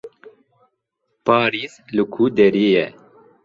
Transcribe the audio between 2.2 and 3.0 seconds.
derê ye?